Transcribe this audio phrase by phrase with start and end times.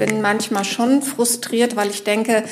[0.00, 2.44] bin manchmal schon frustriert, weil ich denke,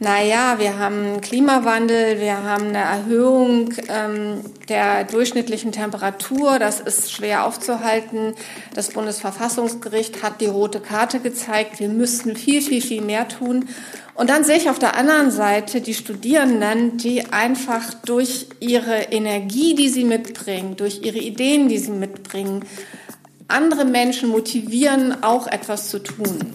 [0.00, 7.46] naja, wir haben Klimawandel, wir haben eine Erhöhung ähm, der durchschnittlichen Temperatur, das ist schwer
[7.46, 8.34] aufzuhalten.
[8.74, 13.68] Das Bundesverfassungsgericht hat die rote Karte gezeigt, wir müssten viel, viel, viel mehr tun.
[14.14, 19.74] Und dann sehe ich auf der anderen Seite die Studierenden, die einfach durch ihre Energie,
[19.74, 22.64] die sie mitbringen, durch ihre Ideen, die sie mitbringen,
[23.48, 26.54] andere Menschen motivieren, auch etwas zu tun.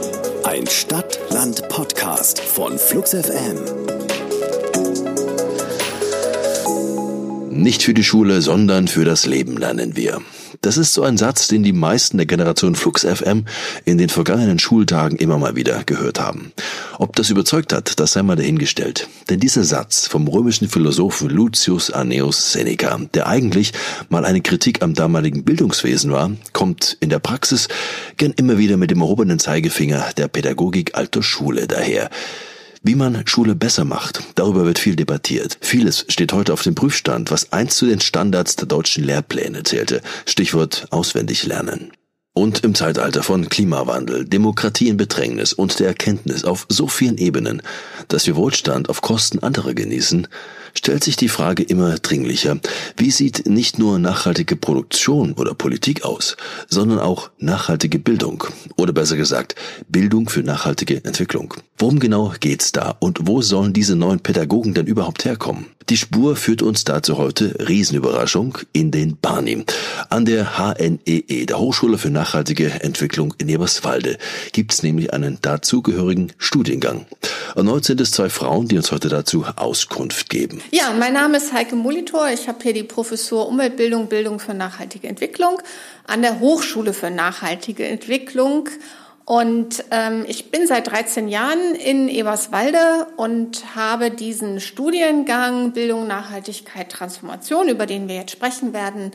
[0.43, 3.57] Ein Stadt-Land-Podcast von Flux FM.
[7.49, 10.21] Nicht für die Schule, sondern für das Leben lernen wir.
[10.61, 13.45] Das ist so ein Satz, den die meisten der Generation Flux FM
[13.85, 16.53] in den vergangenen Schultagen immer mal wieder gehört haben.
[17.01, 19.07] Ob das überzeugt hat, das sei mal dahingestellt.
[19.27, 23.73] Denn dieser Satz vom römischen Philosophen Lucius Anneus Seneca, der eigentlich
[24.09, 27.69] mal eine Kritik am damaligen Bildungswesen war, kommt in der Praxis
[28.17, 32.11] gern immer wieder mit dem erhobenen Zeigefinger der Pädagogik alter Schule daher.
[32.83, 35.57] Wie man Schule besser macht, darüber wird viel debattiert.
[35.59, 40.03] Vieles steht heute auf dem Prüfstand, was einst zu den Standards der deutschen Lehrpläne zählte.
[40.27, 41.93] Stichwort auswendig lernen.
[42.33, 47.61] Und im Zeitalter von Klimawandel, Demokratie in Bedrängnis und der Erkenntnis auf so vielen Ebenen,
[48.07, 50.27] dass wir Wohlstand auf Kosten anderer genießen,
[50.73, 52.59] stellt sich die Frage immer dringlicher,
[52.97, 58.43] wie sieht nicht nur nachhaltige Produktion oder Politik aus, sondern auch nachhaltige Bildung
[58.77, 59.55] oder besser gesagt
[59.89, 61.53] Bildung für nachhaltige Entwicklung.
[61.77, 65.65] Worum genau geht's da und wo sollen diese neuen Pädagogen denn überhaupt herkommen?
[65.89, 69.65] Die Spur führt uns dazu heute, Riesenüberraschung, in den Barnim.
[70.09, 74.17] An der HNEE, e, der Hochschule für nachhaltige Entwicklung in Eberswalde,
[74.53, 77.07] gibt's nämlich einen dazugehörigen Studiengang.
[77.55, 80.60] Erneut sind es zwei Frauen, die uns heute dazu Auskunft geben.
[80.69, 82.29] Ja, mein Name ist Heike Molitor.
[82.29, 85.61] Ich habe hier die Professur Umweltbildung, Bildung für nachhaltige Entwicklung
[86.05, 88.69] an der Hochschule für nachhaltige Entwicklung.
[89.25, 96.89] Und ähm, ich bin seit 13 Jahren in Eberswalde und habe diesen Studiengang Bildung, Nachhaltigkeit,
[96.89, 99.11] Transformation, über den wir jetzt sprechen werden,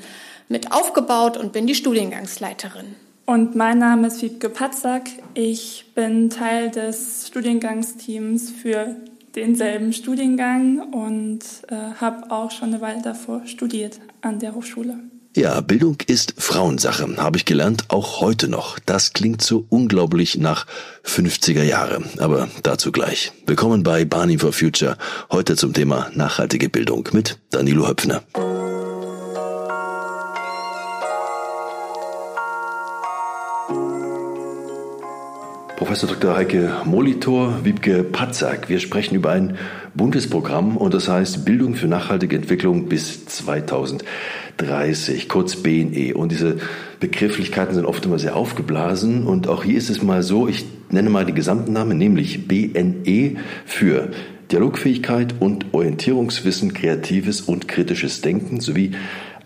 [0.48, 2.94] mit aufgebaut und bin die Studiengangsleiterin.
[3.26, 5.02] Und mein Name ist Wiebke Patzak.
[5.34, 8.96] Ich bin Teil des Studiengangsteams für
[9.36, 14.98] denselben Studiengang und äh, habe auch schon eine Weile davor studiert an der Hochschule.
[15.36, 18.78] Ja, Bildung ist Frauensache, habe ich gelernt, auch heute noch.
[18.78, 20.66] Das klingt so unglaublich nach
[21.04, 23.32] 50er Jahre, aber dazu gleich.
[23.44, 24.96] Willkommen bei Barney for Future,
[25.30, 28.22] heute zum Thema nachhaltige Bildung mit Danilo Höpfner.
[35.76, 36.34] Professor Dr.
[36.34, 38.70] Heike Molitor, Wiebke Patzak.
[38.70, 39.58] Wir sprechen über ein
[39.94, 46.14] Bundesprogramm und das heißt Bildung für nachhaltige Entwicklung bis 2030, kurz BNE.
[46.14, 46.56] Und diese
[46.98, 51.10] Begrifflichkeiten sind oft immer sehr aufgeblasen und auch hier ist es mal so, ich nenne
[51.10, 54.12] mal den gesamten Namen, nämlich BNE für
[54.50, 58.92] Dialogfähigkeit und Orientierungswissen, kreatives und kritisches Denken sowie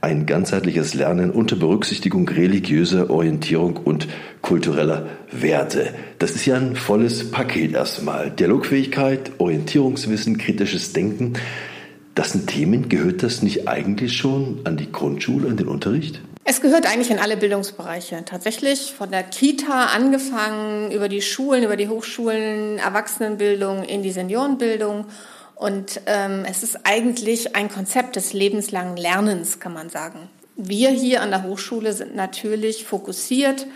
[0.01, 4.09] ein ganzheitliches Lernen unter Berücksichtigung religiöser Orientierung und
[4.41, 5.95] kultureller Werte.
[6.19, 8.31] Das ist ja ein volles Paket erstmal.
[8.31, 11.35] Dialogfähigkeit, Orientierungswissen, kritisches Denken.
[12.15, 16.21] Das sind Themen, gehört das nicht eigentlich schon an die Grundschule, an den Unterricht?
[16.45, 18.25] Es gehört eigentlich in alle Bildungsbereiche.
[18.25, 25.05] Tatsächlich von der Kita angefangen, über die Schulen, über die Hochschulen, Erwachsenenbildung, in die Seniorenbildung
[25.61, 30.31] und ähm, es ist eigentlich ein Konzept des lebenslangen Lernens, kann man sagen.
[30.57, 33.67] Wir hier an der Hochschule sind natürlich fokussiert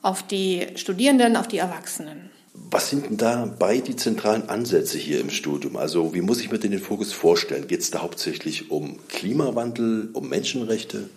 [0.00, 2.30] auf die Studierenden, auf die Erwachsenen.
[2.52, 5.76] Was sind denn dabei die zentralen Ansätze hier im Studium?
[5.76, 7.66] Also wie muss ich mir denn den Fokus vorstellen?
[7.66, 11.10] Geht es da hauptsächlich um Klimawandel, um Menschenrechte?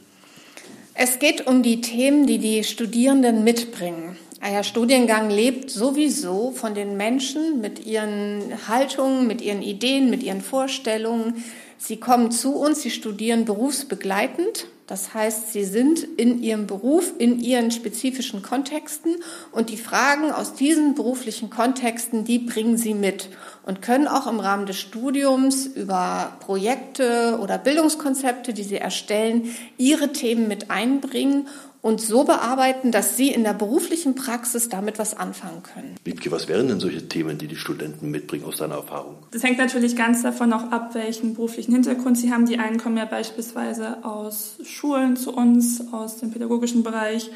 [0.96, 4.18] Es geht um die Themen, die die Studierenden mitbringen.
[4.42, 10.42] Der Studiengang lebt sowieso von den Menschen mit ihren Haltungen, mit ihren Ideen, mit ihren
[10.42, 11.44] Vorstellungen.
[11.78, 14.68] Sie kommen zu uns, sie studieren berufsbegleitend.
[14.88, 19.16] Das heißt, sie sind in ihrem Beruf, in ihren spezifischen Kontexten
[19.52, 23.28] und die Fragen aus diesen beruflichen Kontexten, die bringen sie mit
[23.66, 30.14] und können auch im Rahmen des Studiums über Projekte oder Bildungskonzepte, die sie erstellen, ihre
[30.14, 31.50] Themen mit einbringen
[31.82, 35.96] und so bearbeiten, dass sie in der beruflichen Praxis damit was anfangen können.
[36.04, 39.18] Wiebke, was wären denn solche Themen, die die Studenten mitbringen aus deiner Erfahrung?
[39.32, 42.46] Das hängt natürlich ganz davon auch ab, welchen beruflichen Hintergrund sie haben.
[42.46, 47.30] Die einen kommen ja beispielsweise aus Schulen zu uns, aus dem pädagogischen Bereich.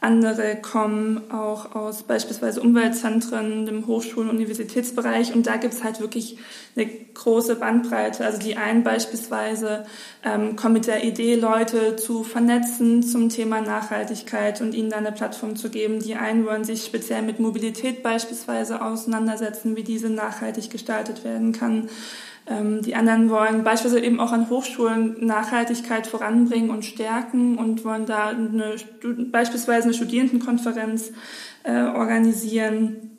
[0.00, 5.34] Andere kommen auch aus beispielsweise Umweltzentren, dem Hochschulen- und Universitätsbereich.
[5.34, 6.38] Und da gibt es halt wirklich
[6.76, 8.24] eine große Bandbreite.
[8.24, 9.86] Also die einen beispielsweise
[10.22, 15.16] ähm, kommen mit der Idee, Leute zu vernetzen zum Thema Nachhaltigkeit und ihnen dann eine
[15.16, 16.00] Plattform zu geben.
[16.00, 21.88] Die einen wollen sich speziell mit Mobilität beispielsweise auseinandersetzen, wie diese nachhaltig gestaltet werden kann.
[22.48, 28.06] Ähm, die anderen wollen beispielsweise eben auch an Hochschulen Nachhaltigkeit voranbringen und stärken und wollen
[28.06, 28.76] da eine,
[29.32, 31.12] beispielsweise eine Studierendenkonferenz
[31.64, 33.15] äh, organisieren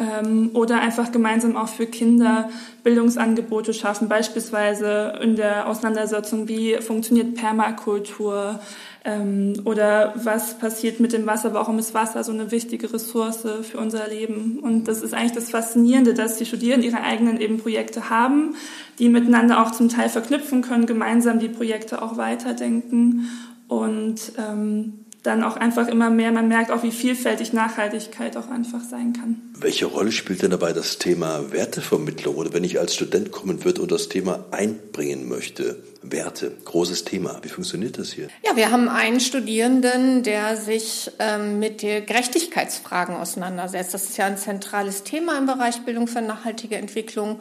[0.00, 2.48] ähm, oder einfach gemeinsam auch für Kinder
[2.82, 8.58] Bildungsangebote schaffen, beispielsweise in der Auseinandersetzung, wie funktioniert Permakultur,
[9.04, 11.54] ähm, oder was passiert mit dem Wasser?
[11.54, 14.58] Warum ist Wasser so eine wichtige Ressource für unser Leben?
[14.58, 18.56] Und das ist eigentlich das Faszinierende, dass die Studierenden ihre eigenen eben Projekte haben,
[18.98, 23.30] die miteinander auch zum Teil verknüpfen können, gemeinsam die Projekte auch weiterdenken
[23.68, 28.80] und ähm, dann auch einfach immer mehr, man merkt auch, wie vielfältig Nachhaltigkeit auch einfach
[28.82, 29.36] sein kann.
[29.58, 33.82] Welche Rolle spielt denn dabei das Thema Wertevermittlung oder wenn ich als Student kommen würde
[33.82, 35.82] und das Thema einbringen möchte?
[36.02, 37.38] Werte, großes Thema.
[37.42, 38.28] Wie funktioniert das hier?
[38.42, 43.92] Ja, wir haben einen Studierenden, der sich ähm, mit den Gerechtigkeitsfragen auseinandersetzt.
[43.92, 47.40] Das ist ja ein zentrales Thema im Bereich Bildung für nachhaltige Entwicklung.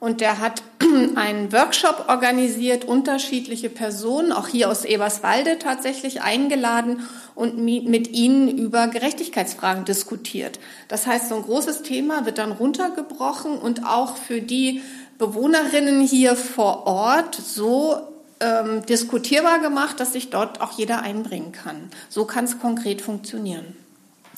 [0.00, 0.62] Und der hat
[1.16, 8.88] einen Workshop organisiert, unterschiedliche Personen, auch hier aus Eberswalde tatsächlich eingeladen und mit ihnen über
[8.88, 10.58] Gerechtigkeitsfragen diskutiert.
[10.88, 14.82] Das heißt, so ein großes Thema wird dann runtergebrochen und auch für die
[15.18, 17.96] Bewohnerinnen hier vor Ort so
[18.40, 21.90] ähm, diskutierbar gemacht, dass sich dort auch jeder einbringen kann.
[22.08, 23.76] So kann es konkret funktionieren.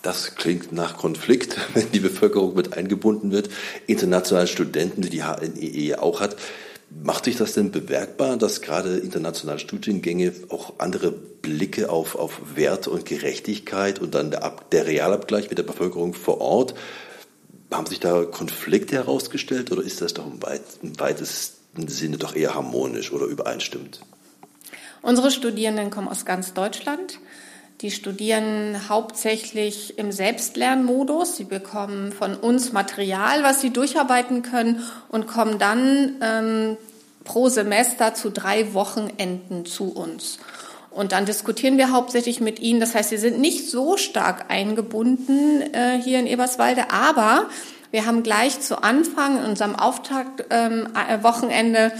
[0.02, 3.50] Das klingt nach Konflikt, wenn die Bevölkerung mit eingebunden wird.
[3.86, 6.36] Internationale Studenten, die die HNEE auch hat.
[7.04, 12.88] Macht sich das denn bewerkbar, dass gerade internationale Studiengänge auch andere Blicke auf, auf Wert
[12.88, 16.74] und Gerechtigkeit und dann der, Ab, der Realabgleich mit der Bevölkerung vor Ort,
[17.70, 22.34] haben sich da Konflikte herausgestellt oder ist das doch im, weit, im weitesten Sinne doch
[22.34, 24.00] eher harmonisch oder übereinstimmt?
[25.02, 27.20] Unsere Studierenden kommen aus ganz Deutschland.
[27.80, 31.36] Die studieren hauptsächlich im Selbstlernmodus.
[31.36, 36.76] Sie bekommen von uns Material, was sie durcharbeiten können und kommen dann ähm,
[37.24, 40.38] pro Semester zu drei Wochenenden zu uns.
[40.90, 42.80] Und dann diskutieren wir hauptsächlich mit ihnen.
[42.80, 47.46] Das heißt, sie sind nicht so stark eingebunden äh, hier in Eberswalde, aber
[47.90, 51.92] wir haben gleich zu Anfang in unserem Auftaktwochenende ähm,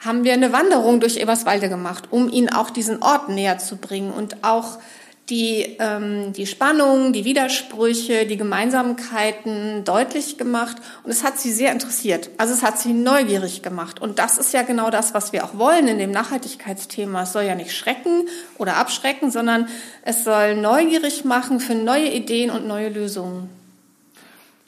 [0.00, 4.12] haben wir eine Wanderung durch Eberswalde gemacht, um ihnen auch diesen Ort näher zu bringen
[4.12, 4.78] und auch
[5.28, 11.72] die, ähm, die Spannungen, die Widersprüche, die Gemeinsamkeiten deutlich gemacht und es hat sie sehr
[11.72, 12.30] interessiert.
[12.38, 15.58] Also es hat sie neugierig gemacht und das ist ja genau das, was wir auch
[15.58, 17.22] wollen in dem Nachhaltigkeitsthema.
[17.22, 18.28] Es soll ja nicht schrecken
[18.58, 19.68] oder abschrecken, sondern
[20.02, 23.50] es soll neugierig machen für neue Ideen und neue Lösungen.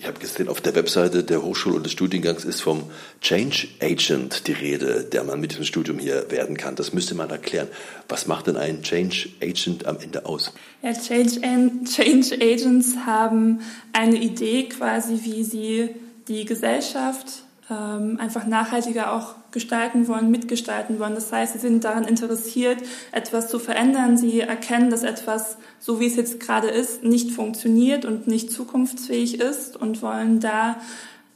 [0.01, 2.85] Ich habe gesehen, auf der Webseite der Hochschule und des Studiengangs ist vom
[3.21, 6.77] Change Agent die Rede, der man mit diesem Studium hier werden kann.
[6.77, 7.67] Das müsste man erklären.
[8.09, 10.53] Was macht denn ein Change Agent am Ende aus?
[10.83, 11.41] Ja, Change,
[11.85, 13.61] Change Agents haben
[13.93, 15.89] eine Idee quasi, wie sie
[16.29, 17.43] die Gesellschaft
[17.75, 21.15] einfach nachhaltiger auch gestalten wollen, mitgestalten wollen.
[21.15, 22.79] Das heißt, sie sind daran interessiert,
[23.13, 24.17] etwas zu verändern.
[24.17, 29.41] Sie erkennen, dass etwas, so wie es jetzt gerade ist, nicht funktioniert und nicht zukunftsfähig
[29.41, 30.77] ist und wollen da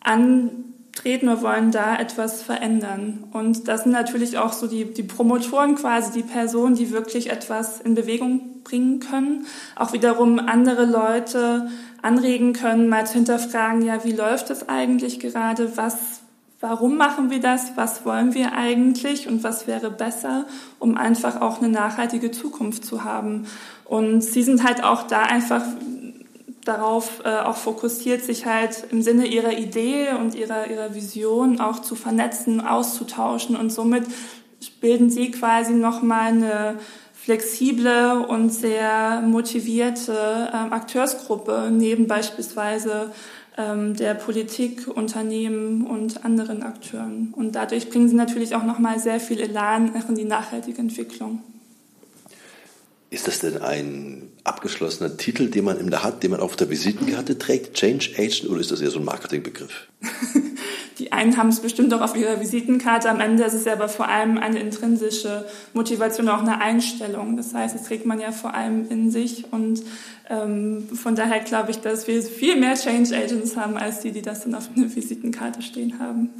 [0.00, 3.24] antreten oder wollen da etwas verändern.
[3.32, 7.80] Und das sind natürlich auch so die, die Promotoren quasi, die Personen, die wirklich etwas
[7.80, 9.46] in Bewegung bringen können.
[9.76, 11.68] Auch wiederum andere Leute
[12.02, 15.76] anregen können, mal zu hinterfragen, ja, wie läuft es eigentlich gerade?
[15.76, 16.11] Was
[16.62, 19.28] warum machen wir das, was wollen wir eigentlich?
[19.28, 20.46] Und was wäre besser,
[20.78, 23.46] um einfach auch eine nachhaltige Zukunft zu haben.
[23.84, 25.64] Und sie sind halt auch da einfach
[26.64, 31.80] darauf äh, auch fokussiert, sich halt im Sinne ihrer Idee und ihrer, ihrer Vision auch
[31.80, 33.56] zu vernetzen, auszutauschen.
[33.56, 34.04] Und somit
[34.80, 36.78] bilden sie quasi nochmal eine
[37.12, 40.12] flexible und sehr motivierte
[40.52, 43.10] äh, Akteursgruppe neben beispielsweise
[43.56, 47.34] der Politik, Unternehmen und anderen Akteuren.
[47.36, 51.42] Und dadurch bringen sie natürlich auch nochmal sehr viel Elan in die nachhaltige Entwicklung.
[53.10, 57.74] Ist das denn ein abgeschlossener Titel, den man in den man auf der Visitenkarte trägt,
[57.74, 59.88] Change Agent, oder ist das eher so ein Marketingbegriff?
[61.02, 63.10] die einen haben es bestimmt auch auf ihrer Visitenkarte.
[63.10, 65.44] Am Ende ist es ja aber vor allem eine intrinsische
[65.74, 67.36] Motivation, auch eine Einstellung.
[67.36, 69.46] Das heißt, das trägt man ja vor allem in sich.
[69.50, 69.82] Und
[70.30, 74.22] ähm, von daher glaube ich, dass wir viel mehr Change Agents haben, als die, die
[74.22, 76.30] das dann auf einer Visitenkarte stehen haben.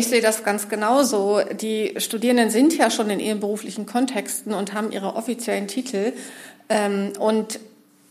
[0.00, 1.40] Ich sehe das ganz genauso.
[1.60, 6.12] Die Studierenden sind ja schon in ihren beruflichen Kontexten und haben ihre offiziellen Titel.
[6.68, 7.60] Ähm, und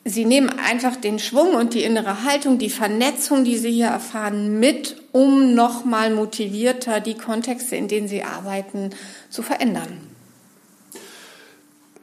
[0.08, 4.60] sie nehmen einfach den Schwung und die innere Haltung, die Vernetzung, die sie hier erfahren,
[4.60, 8.92] mit, um nochmal motivierter die Kontexte, in denen sie arbeiten,
[9.30, 10.00] zu verändern.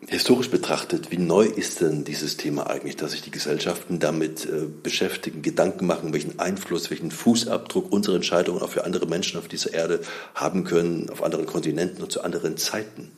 [0.07, 4.67] Historisch betrachtet, wie neu ist denn dieses Thema eigentlich, dass sich die Gesellschaften damit äh,
[4.83, 9.73] beschäftigen, Gedanken machen, welchen Einfluss, welchen Fußabdruck unsere Entscheidungen auch für andere Menschen auf dieser
[9.73, 10.01] Erde
[10.35, 13.13] haben können, auf anderen Kontinenten und zu anderen Zeiten?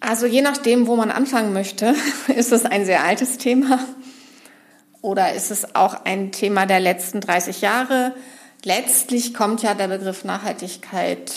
[0.00, 1.94] Also je nachdem, wo man anfangen möchte,
[2.34, 3.78] ist es ein sehr altes Thema
[5.02, 8.14] oder ist es auch ein Thema der letzten 30 Jahre.
[8.64, 11.32] Letztlich kommt ja der Begriff Nachhaltigkeit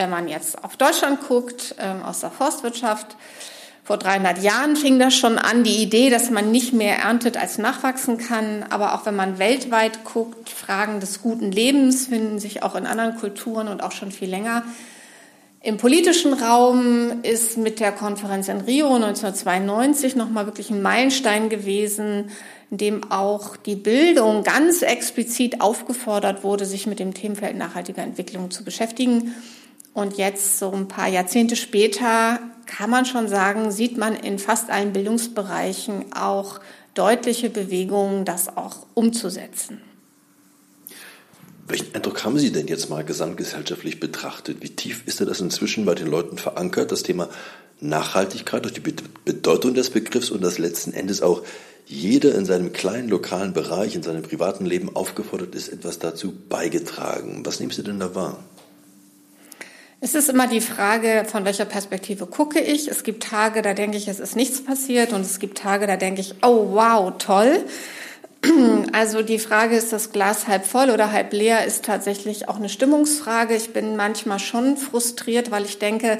[0.00, 3.16] wenn man jetzt auf Deutschland guckt, ähm, aus der Forstwirtschaft,
[3.84, 7.58] vor 300 Jahren fing das schon an, die Idee, dass man nicht mehr erntet, als
[7.58, 8.64] nachwachsen kann.
[8.70, 13.16] Aber auch wenn man weltweit guckt, Fragen des guten Lebens finden sich auch in anderen
[13.16, 14.62] Kulturen und auch schon viel länger.
[15.62, 22.30] Im politischen Raum ist mit der Konferenz in Rio 1992 nochmal wirklich ein Meilenstein gewesen,
[22.70, 28.50] in dem auch die Bildung ganz explizit aufgefordert wurde, sich mit dem Themenfeld nachhaltiger Entwicklung
[28.50, 29.34] zu beschäftigen.
[29.92, 34.70] Und jetzt, so ein paar Jahrzehnte später, kann man schon sagen, sieht man in fast
[34.70, 36.60] allen Bildungsbereichen auch
[36.94, 39.82] deutliche Bewegungen, das auch umzusetzen.
[41.70, 44.56] Welchen Eindruck haben Sie denn jetzt mal gesamtgesellschaftlich betrachtet?
[44.60, 47.28] Wie tief ist denn das inzwischen bei den Leuten verankert, das Thema
[47.78, 48.82] Nachhaltigkeit durch die
[49.24, 51.42] Bedeutung des Begriffs und dass letzten Endes auch
[51.86, 57.46] jeder in seinem kleinen lokalen Bereich, in seinem privaten Leben aufgefordert ist, etwas dazu beigetragen?
[57.46, 58.42] Was nehmen Sie denn da wahr?
[60.00, 62.88] Es ist immer die Frage, von welcher Perspektive gucke ich.
[62.88, 65.96] Es gibt Tage, da denke ich, es ist nichts passiert und es gibt Tage, da
[65.96, 67.64] denke ich, oh wow, toll.
[68.92, 72.68] Also die Frage, ist das Glas halb voll oder halb leer, ist tatsächlich auch eine
[72.68, 73.54] Stimmungsfrage.
[73.54, 76.18] Ich bin manchmal schon frustriert, weil ich denke,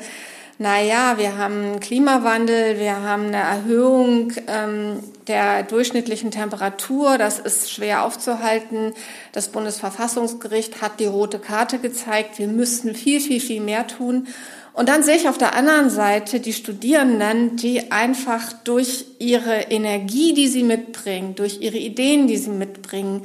[0.59, 8.05] naja, wir haben Klimawandel, wir haben eine Erhöhung ähm, der durchschnittlichen Temperatur, das ist schwer
[8.05, 8.93] aufzuhalten.
[9.33, 14.29] Das Bundesverfassungsgericht hat die rote Karte gezeigt, wir müssten viel, viel, viel mehr tun.
[14.73, 20.33] Und dann sehe ich auf der anderen Seite die Studierenden, die einfach durch ihre Energie,
[20.35, 23.23] die sie mitbringen, durch ihre Ideen, die sie mitbringen,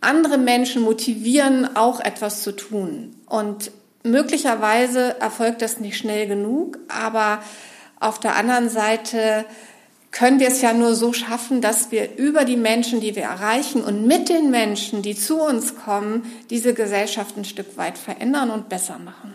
[0.00, 3.14] andere Menschen motivieren, auch etwas zu tun.
[3.26, 3.70] Und
[4.06, 7.42] Möglicherweise erfolgt das nicht schnell genug, aber
[8.00, 9.46] auf der anderen Seite
[10.10, 13.82] können wir es ja nur so schaffen, dass wir über die Menschen, die wir erreichen
[13.82, 18.68] und mit den Menschen, die zu uns kommen, diese Gesellschaft ein Stück weit verändern und
[18.68, 19.34] besser machen.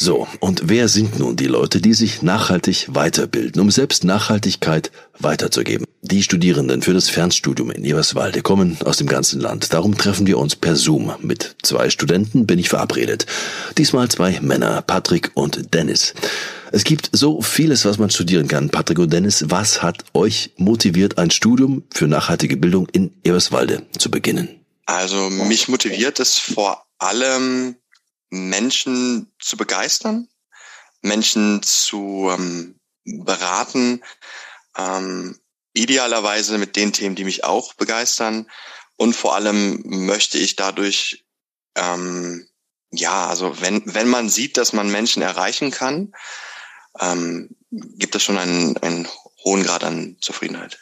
[0.00, 5.86] So, und wer sind nun die Leute, die sich nachhaltig weiterbilden, um selbst Nachhaltigkeit weiterzugeben?
[6.02, 9.72] Die Studierenden für das Fernstudium in Eberswalde kommen aus dem ganzen Land.
[9.72, 11.12] Darum treffen wir uns per Zoom.
[11.20, 13.26] Mit zwei Studenten bin ich verabredet.
[13.76, 16.14] Diesmal zwei Männer, Patrick und Dennis.
[16.70, 18.70] Es gibt so vieles, was man studieren kann.
[18.70, 24.12] Patrick und Dennis, was hat euch motiviert, ein Studium für nachhaltige Bildung in Eberswalde zu
[24.12, 24.48] beginnen?
[24.86, 27.74] Also mich motiviert es vor allem
[28.30, 30.28] Menschen zu begeistern,
[31.00, 34.02] Menschen zu ähm, beraten,
[34.76, 35.38] ähm,
[35.72, 38.50] idealerweise mit den Themen, die mich auch begeistern.
[38.96, 41.24] Und vor allem möchte ich dadurch,
[41.76, 42.48] ähm,
[42.90, 46.12] ja, also wenn, wenn man sieht, dass man Menschen erreichen kann,
[46.98, 49.08] ähm, gibt es schon einen, einen
[49.44, 50.78] hohen Grad an Zufriedenheit.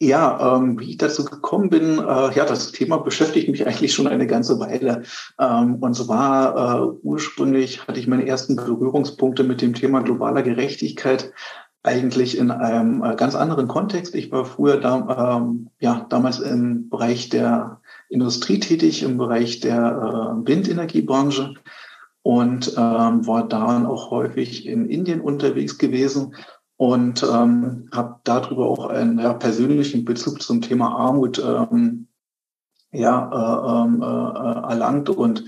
[0.00, 4.06] Ja, ähm, wie ich dazu gekommen bin, äh, ja, das Thema beschäftigt mich eigentlich schon
[4.06, 5.02] eine ganze Weile.
[5.40, 11.32] Ähm, und zwar äh, ursprünglich hatte ich meine ersten Berührungspunkte mit dem Thema globaler Gerechtigkeit
[11.82, 14.14] eigentlich in einem äh, ganz anderen Kontext.
[14.14, 19.78] Ich war früher da, ähm, ja, damals im Bereich der Industrie tätig, im Bereich der
[19.78, 21.54] äh, Windenergiebranche
[22.22, 26.34] und ähm, war da auch häufig in Indien unterwegs gewesen
[26.78, 32.06] und ähm, habe darüber auch einen ja, persönlichen Bezug zum Thema Armut ähm,
[32.92, 35.44] ja, äh, ähm, äh, erlangt und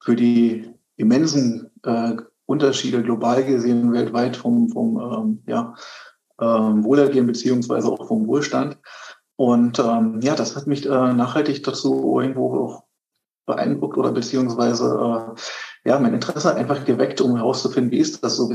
[0.00, 2.14] für die immensen äh,
[2.46, 5.74] Unterschiede global gesehen weltweit vom, vom ähm, ja,
[6.40, 8.78] ähm, Wohlergehen beziehungsweise auch vom Wohlstand.
[9.34, 12.84] Und ähm, ja, das hat mich äh, nachhaltig dazu irgendwo auch
[13.46, 18.50] beeindruckt oder beziehungsweise äh, ja mein Interesse einfach geweckt, um herauszufinden, wie ist das so,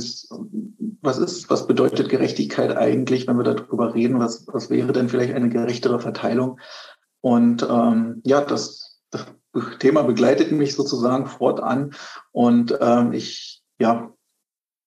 [1.02, 5.34] was ist, was bedeutet Gerechtigkeit eigentlich, wenn wir darüber reden, was, was wäre denn vielleicht
[5.34, 6.60] eine gerechtere Verteilung?
[7.22, 9.26] Und ähm, ja, das, das
[9.80, 11.94] Thema begleitet mich sozusagen fortan.
[12.32, 14.14] Und ähm, ich ja,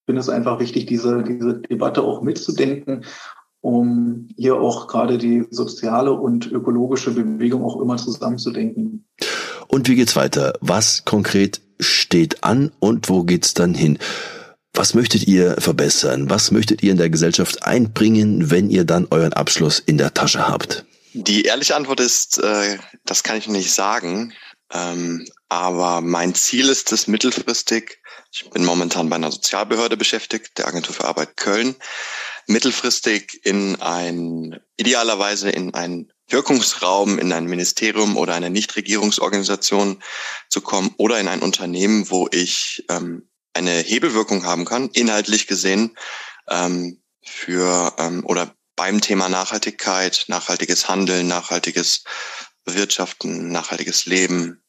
[0.05, 3.05] finde es einfach wichtig, diese, diese Debatte auch mitzudenken,
[3.61, 9.07] um hier auch gerade die soziale und ökologische Bewegung auch immer zusammenzudenken.
[9.71, 10.53] Und wie geht's weiter?
[10.59, 13.97] Was konkret steht an und wo geht's dann hin?
[14.73, 16.29] Was möchtet ihr verbessern?
[16.29, 20.45] Was möchtet ihr in der Gesellschaft einbringen, wenn ihr dann euren Abschluss in der Tasche
[20.45, 20.85] habt?
[21.13, 24.33] Die ehrliche Antwort ist, äh, das kann ich nicht sagen.
[24.73, 27.99] Ähm, aber mein Ziel ist es mittelfristig,
[28.33, 31.75] ich bin momentan bei einer Sozialbehörde beschäftigt, der Agentur für Arbeit Köln,
[32.47, 40.01] mittelfristig in ein, idealerweise in ein Wirkungsraum, in ein Ministerium oder eine Nichtregierungsorganisation
[40.49, 45.97] zu kommen oder in ein Unternehmen, wo ich ähm, eine Hebelwirkung haben kann, inhaltlich gesehen,
[46.49, 52.03] ähm, für ähm, oder beim Thema Nachhaltigkeit, nachhaltiges Handeln, nachhaltiges
[52.65, 54.63] Wirtschaften, nachhaltiges Leben.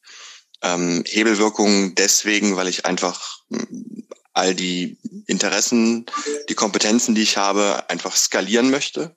[0.61, 6.05] Ähm, Hebelwirkung deswegen, weil ich einfach hm, all die Interessen,
[6.49, 9.15] die Kompetenzen, die ich habe, einfach skalieren möchte.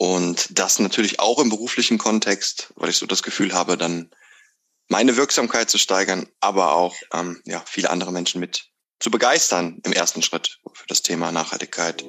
[0.00, 4.08] Und das natürlich auch im beruflichen Kontext, weil ich so das Gefühl habe, dann
[4.88, 8.64] meine Wirksamkeit zu steigern, aber auch ähm, ja, viele andere Menschen mit
[8.98, 12.02] zu begeistern im ersten Schritt für das Thema Nachhaltigkeit.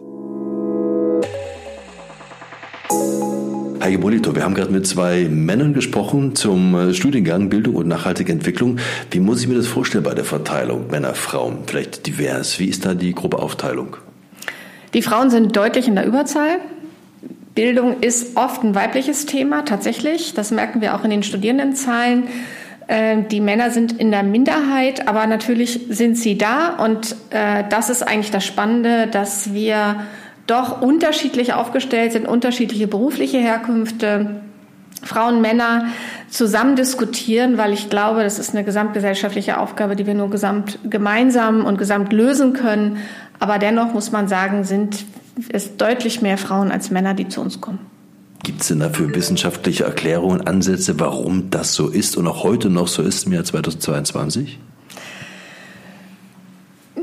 [3.81, 8.31] Herr Gebolito, wir haben gerade mit zwei Männern gesprochen zum äh, Studiengang Bildung und nachhaltige
[8.31, 8.79] Entwicklung.
[9.09, 11.63] Wie muss ich mir das vorstellen bei der Verteilung Männer, Frauen?
[11.67, 12.57] Vielleicht divers.
[12.57, 13.97] Wie ist da die grobe Aufteilung?
[14.93, 16.61] Die Frauen sind deutlich in der Überzahl.
[17.55, 20.33] Bildung ist oft ein weibliches Thema, tatsächlich.
[20.33, 22.27] Das merken wir auch in den Studierendenzahlen.
[22.87, 26.75] Ähm, die Männer sind in der Minderheit, aber natürlich sind sie da.
[26.77, 30.05] Und äh, das ist eigentlich das Spannende, dass wir
[30.47, 34.41] doch unterschiedlich aufgestellt sind, unterschiedliche berufliche Herkünfte,
[35.03, 35.87] Frauen, Männer
[36.29, 41.65] zusammen diskutieren, weil ich glaube, das ist eine gesamtgesellschaftliche Aufgabe, die wir nur gesamt gemeinsam
[41.65, 42.97] und gesamt lösen können.
[43.39, 45.05] Aber dennoch muss man sagen, sind
[45.49, 47.79] es deutlich mehr Frauen als Männer, die zu uns kommen.
[48.43, 52.87] Gibt es denn dafür wissenschaftliche Erklärungen, Ansätze, warum das so ist und auch heute noch
[52.87, 54.57] so ist im Jahr 2022?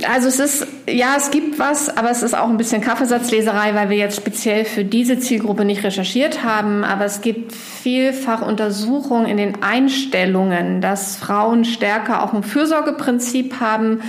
[0.07, 3.91] Also es ist, ja, es gibt was, aber es ist auch ein bisschen Kaffeesatzleserei, weil
[3.91, 6.85] wir jetzt speziell für diese Zielgruppe nicht recherchiert haben.
[6.85, 14.01] Aber es gibt vielfach Untersuchungen in den Einstellungen, dass Frauen stärker auch ein Fürsorgeprinzip haben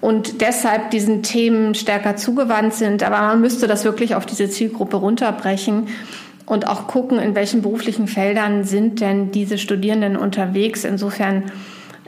[0.00, 3.02] und deshalb diesen Themen stärker zugewandt sind.
[3.02, 5.88] Aber man müsste das wirklich auf diese Zielgruppe runterbrechen
[6.46, 10.84] und auch gucken, in welchen beruflichen Feldern sind denn diese Studierenden unterwegs.
[10.84, 11.44] Insofern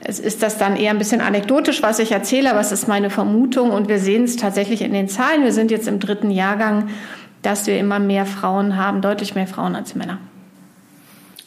[0.05, 3.70] ist das dann eher ein bisschen anekdotisch, was ich erzähle, aber es ist meine Vermutung
[3.70, 5.44] und wir sehen es tatsächlich in den Zahlen.
[5.44, 6.88] Wir sind jetzt im dritten Jahrgang,
[7.42, 10.18] dass wir immer mehr Frauen haben, deutlich mehr Frauen als Männer.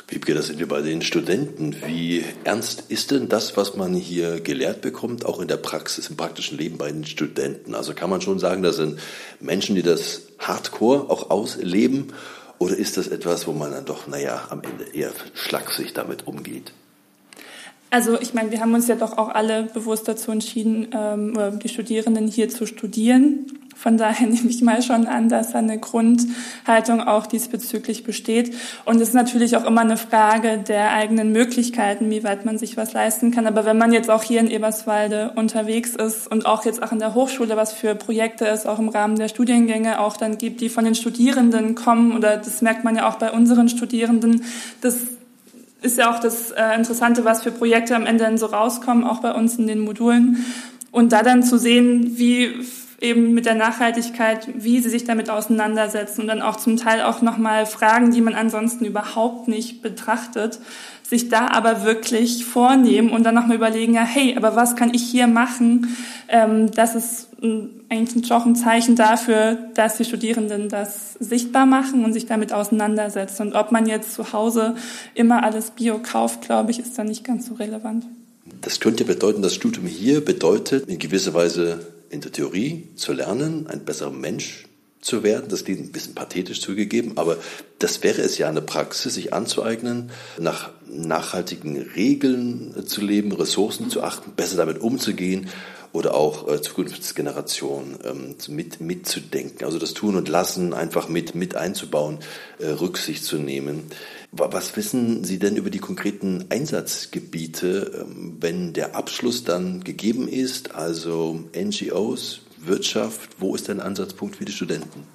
[0.08, 1.76] Wiebke, das sind wir bei den Studenten.
[1.88, 6.16] Wie ernst ist denn das, was man hier gelehrt bekommt, auch in der Praxis, im
[6.16, 7.74] praktischen Leben bei den Studenten?
[7.74, 9.00] Also kann man schon sagen, das sind
[9.40, 12.14] Menschen, die das Hardcore auch ausleben?
[12.60, 16.72] Oder ist das etwas, wo man dann doch, naja, am Ende eher schlaksig damit umgeht?
[17.90, 21.70] Also ich meine, wir haben uns ja doch auch alle bewusst dazu entschieden, ähm, die
[21.70, 23.48] Studierenden hier zu studieren.
[23.76, 28.56] Von daher nehme ich mal schon an, dass eine Grundhaltung auch diesbezüglich besteht.
[28.86, 32.78] Und es ist natürlich auch immer eine Frage der eigenen Möglichkeiten, wie weit man sich
[32.78, 33.46] was leisten kann.
[33.46, 37.00] Aber wenn man jetzt auch hier in Eberswalde unterwegs ist und auch jetzt auch in
[37.00, 40.70] der Hochschule, was für Projekte es auch im Rahmen der Studiengänge auch dann gibt, die
[40.70, 44.44] von den Studierenden kommen, oder das merkt man ja auch bei unseren Studierenden,
[44.82, 44.96] dass
[45.82, 49.20] ist ja auch das äh, Interessante, was für Projekte am Ende dann so rauskommen, auch
[49.20, 50.44] bei uns in den Modulen.
[50.92, 52.54] Und da dann zu sehen, wie
[53.02, 57.22] eben mit der Nachhaltigkeit, wie sie sich damit auseinandersetzen und dann auch zum Teil auch
[57.22, 60.60] nochmal Fragen, die man ansonsten überhaupt nicht betrachtet,
[61.04, 65.04] sich da aber wirklich vornehmen und dann nochmal überlegen, ja, hey, aber was kann ich
[65.04, 65.96] hier machen?
[66.28, 67.28] Ähm, das ist
[67.90, 73.48] eigentlich auch ein Zeichen dafür, dass die Studierenden das sichtbar machen und sich damit auseinandersetzen.
[73.48, 74.76] Und ob man jetzt zu Hause
[75.14, 78.06] immer alles Bio kauft, glaube ich, ist da nicht ganz so relevant.
[78.62, 83.68] Das könnte bedeuten, das Studium hier bedeutet in gewisser Weise in der Theorie zu lernen,
[83.68, 84.66] ein besserer Mensch
[85.02, 85.46] zu werden.
[85.50, 87.38] Das klingt ein bisschen pathetisch zugegeben, aber
[87.78, 93.90] das wäre es ja in der Praxis, sich anzueignen, nach nachhaltigen Regeln zu leben, Ressourcen
[93.90, 95.50] zu achten, besser damit umzugehen
[95.96, 99.66] oder auch äh, Zukunftsgenerationen ähm, mit, mitzudenken.
[99.66, 102.20] Also das Tun und Lassen einfach mit, mit einzubauen,
[102.60, 103.84] äh, Rücksicht zu nehmen.
[104.32, 110.76] Was wissen Sie denn über die konkreten Einsatzgebiete, ähm, wenn der Abschluss dann gegeben ist,
[110.76, 115.15] also NGOs, Wirtschaft, wo ist der Ansatzpunkt für die Studenten?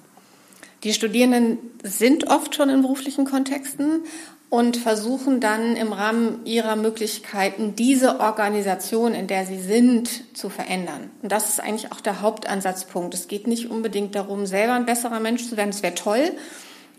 [0.83, 4.03] Die Studierenden sind oft schon in beruflichen Kontexten
[4.49, 11.09] und versuchen dann im Rahmen ihrer Möglichkeiten diese Organisation, in der sie sind, zu verändern.
[11.21, 13.13] Und das ist eigentlich auch der Hauptansatzpunkt.
[13.13, 15.69] Es geht nicht unbedingt darum, selber ein besserer Mensch zu werden.
[15.69, 16.31] Es wäre toll.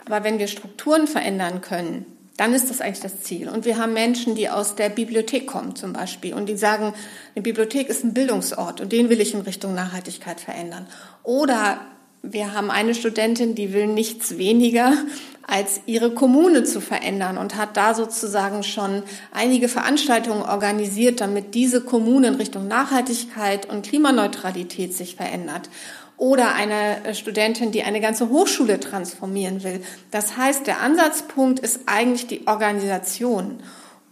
[0.06, 3.48] Aber wenn wir Strukturen verändern können, dann ist das eigentlich das Ziel.
[3.48, 6.94] Und wir haben Menschen, die aus der Bibliothek kommen zum Beispiel und die sagen,
[7.34, 10.86] eine Bibliothek ist ein Bildungsort und den will ich in Richtung Nachhaltigkeit verändern.
[11.22, 11.80] Oder
[12.22, 14.94] wir haben eine Studentin, die will nichts weniger,
[15.42, 21.80] als ihre Kommune zu verändern und hat da sozusagen schon einige Veranstaltungen organisiert, damit diese
[21.80, 25.68] Kommune in Richtung Nachhaltigkeit und Klimaneutralität sich verändert
[26.16, 29.82] oder eine äh, Studentin, die eine ganze Hochschule transformieren will.
[30.12, 33.58] Das heißt, der Ansatzpunkt ist eigentlich die Organisation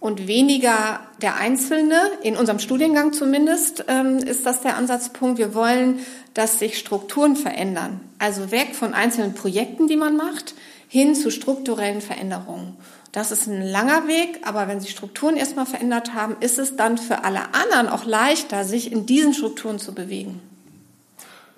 [0.01, 5.39] und weniger der Einzelne, in unserem Studiengang zumindest ähm, ist das der Ansatzpunkt.
[5.39, 6.01] Wir wollen,
[6.33, 8.01] dass sich Strukturen verändern.
[8.19, 10.55] Also weg von einzelnen Projekten, die man macht,
[10.89, 12.77] hin zu strukturellen Veränderungen.
[13.13, 16.97] Das ist ein langer Weg, aber wenn sich Strukturen erstmal verändert haben, ist es dann
[16.97, 20.41] für alle anderen auch leichter, sich in diesen Strukturen zu bewegen.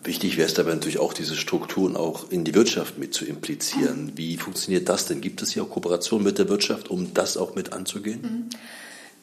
[0.05, 4.12] Wichtig wäre es dabei natürlich auch, diese Strukturen auch in die Wirtschaft mit zu implizieren.
[4.17, 5.21] Wie funktioniert das denn?
[5.21, 8.51] Gibt es hier auch Kooperation mit der Wirtschaft, um das auch mit anzugehen?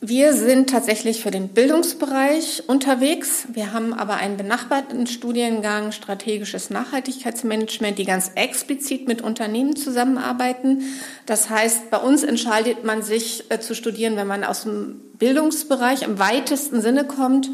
[0.01, 3.47] Wir sind tatsächlich für den Bildungsbereich unterwegs.
[3.51, 10.83] Wir haben aber einen benachbarten Studiengang strategisches Nachhaltigkeitsmanagement, die ganz explizit mit Unternehmen zusammenarbeiten.
[11.25, 16.03] Das heißt, bei uns entscheidet man sich äh, zu studieren, wenn man aus dem Bildungsbereich
[16.03, 17.49] im weitesten Sinne kommt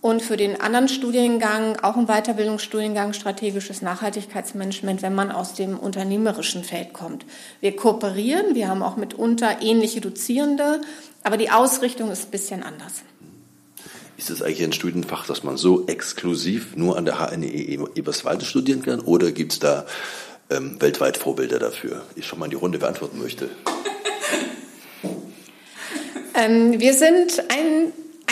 [0.00, 6.64] und für den anderen Studiengang, auch ein Weiterbildungsstudiengang strategisches Nachhaltigkeitsmanagement, wenn man aus dem unternehmerischen
[6.64, 7.26] Feld kommt.
[7.60, 10.80] Wir kooperieren, wir haben auch mitunter ähnliche Dozierende,
[11.22, 13.02] aber die Ausrichtung ist ein bisschen anders.
[14.16, 18.82] Ist das eigentlich ein Studienfach, das man so exklusiv nur an der HNE Eberswalde studieren
[18.82, 19.86] kann oder gibt es da
[20.50, 22.02] ähm, weltweit Vorbilder dafür?
[22.16, 23.48] Ich schon mal in die Runde beantworten möchte.
[26.34, 27.69] ähm, wir sind ein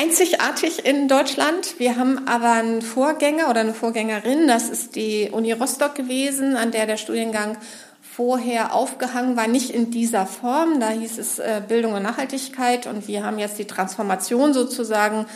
[0.09, 1.79] einzigartig in Deutschland.
[1.79, 6.71] Wir haben aber einen Vorgänger oder eine Vorgängerin, das ist die Uni Rostock gewesen, an
[6.71, 7.59] der der Studiengang
[8.01, 10.81] vorher aufgehangen war, nicht in dieser Form.
[10.81, 15.27] Da hieß es äh, Bildung und Nachhaltigkeit und wir haben jetzt die Transformation sozusagen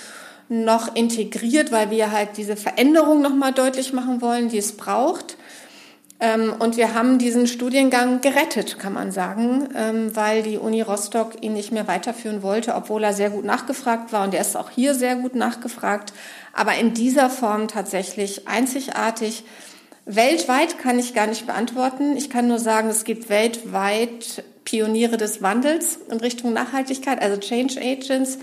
[0.49, 5.37] noch integriert, weil wir halt diese Veränderung nochmal deutlich machen wollen, die es braucht.
[6.23, 11.43] Ähm, und wir haben diesen Studiengang gerettet, kann man sagen, ähm, weil die Uni Rostock
[11.43, 14.71] ihn nicht mehr weiterführen wollte, obwohl er sehr gut nachgefragt war und er ist auch
[14.71, 16.13] hier sehr gut nachgefragt,
[16.53, 19.43] aber in dieser Form tatsächlich einzigartig.
[20.07, 22.17] Weltweit kann ich gar nicht beantworten.
[22.17, 27.81] Ich kann nur sagen, es gibt weltweit Pioniere des Wandels in Richtung Nachhaltigkeit, also Change
[27.81, 28.39] Agents,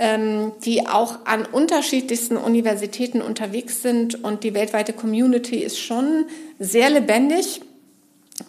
[0.00, 6.24] ähm, die auch an unterschiedlichsten Universitäten unterwegs sind und die weltweite Community ist schon
[6.58, 7.60] sehr lebendig.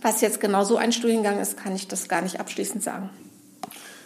[0.02, 3.10] Was jetzt genau so ein Studiengang ist, kann ich das gar nicht abschließend sagen.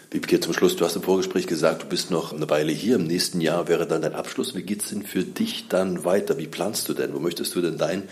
[0.10, 2.96] Wiebke, zum Schluss, du hast im Vorgespräch gesagt, du bist noch eine Weile hier.
[2.96, 4.56] Im nächsten Jahr wäre dann dein Abschluss.
[4.56, 6.40] Wie geht es denn für dich dann weiter?
[6.40, 7.14] Wie planst du denn?
[7.14, 8.04] Wo möchtest du denn dein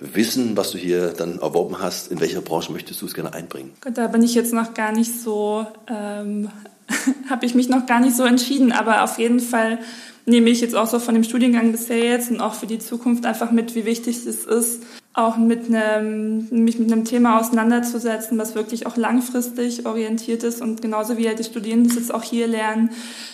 [0.00, 3.72] Wissen, was du hier dann erworben hast, in welcher Branche möchtest du es gerne einbringen?
[3.94, 6.50] Da bin ich jetzt noch gar nicht so ähm,
[7.30, 9.78] habe ich mich noch gar nicht so entschieden, aber auf jeden Fall
[10.26, 13.26] nehme ich jetzt auch so von dem Studiengang bisher jetzt und auch für die Zukunft
[13.26, 14.82] einfach mit, wie wichtig es ist,
[15.14, 20.60] auch mit einem, mich mit einem Thema auseinanderzusetzen, was wirklich auch langfristig orientiert ist.
[20.60, 22.90] Und genauso wie halt die Studierenden das jetzt auch hier lernen,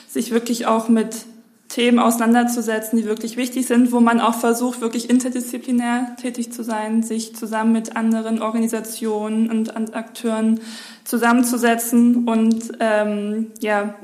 [0.08, 1.24] sich wirklich auch mit
[1.72, 7.02] Themen auseinanderzusetzen, die wirklich wichtig sind, wo man auch versucht, wirklich interdisziplinär tätig zu sein,
[7.02, 10.61] sich zusammen mit anderen Organisationen und Akteuren
[11.04, 13.94] zusammenzusetzen und ähm, ja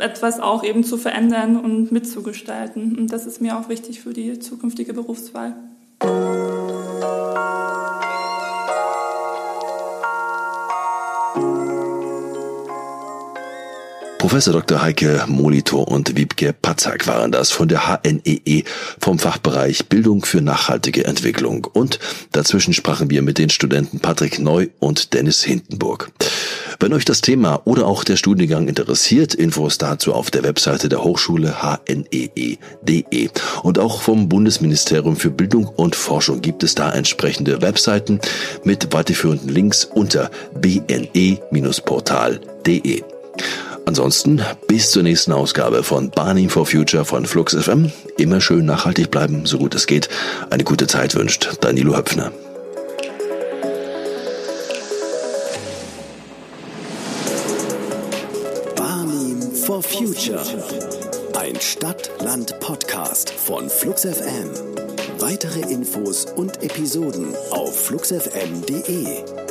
[0.00, 2.98] etwas auch eben zu verändern und mitzugestalten.
[2.98, 5.54] Und das ist mir auch wichtig für die zukünftige Berufswahl.
[14.34, 14.82] Professor Dr.
[14.82, 18.64] Heike Molitor und Wiebke Patzak waren das von der HNEE e
[18.98, 21.68] vom Fachbereich Bildung für nachhaltige Entwicklung.
[21.72, 22.00] Und
[22.32, 26.10] dazwischen sprachen wir mit den Studenten Patrick Neu und Dennis Hindenburg.
[26.80, 31.04] Wenn euch das Thema oder auch der Studiengang interessiert, Infos dazu auf der Webseite der
[31.04, 31.54] Hochschule
[31.86, 33.04] hnee.de.
[33.12, 33.28] E.
[33.62, 38.18] Und auch vom Bundesministerium für Bildung und Forschung gibt es da entsprechende Webseiten
[38.64, 40.28] mit weiterführenden Links unter
[40.60, 43.04] bne-portal.de.
[43.86, 47.92] Ansonsten bis zur nächsten Ausgabe von Barney for Future von Flux FM.
[48.16, 50.08] Immer schön nachhaltig bleiben, so gut es geht.
[50.50, 52.32] Eine gute Zeit wünscht Danilo Höpfner.
[58.74, 60.42] Barney for Future.
[61.38, 64.50] Ein Stadt-Land-Podcast von Flux FM.
[65.18, 69.43] Weitere Infos und Episoden auf fluxfm.de.